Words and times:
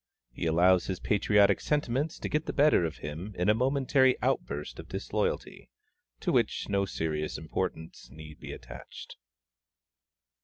He 0.31 0.47
allows 0.47 0.87
his 0.87 0.99
patriotic 0.99 1.61
sentiments 1.61 2.17
to 2.17 2.27
get 2.27 2.47
the 2.47 2.53
better 2.53 2.85
of 2.85 2.97
him 3.05 3.35
in 3.37 3.49
a 3.49 3.53
momentary 3.53 4.17
outburst 4.23 4.79
of 4.79 4.89
disloyalty 4.89 5.69
to 6.21 6.31
which 6.31 6.67
no 6.67 6.85
serious 6.85 7.37
importance 7.37 8.09
need 8.09 8.39
be 8.39 8.51
attached. 8.51 9.15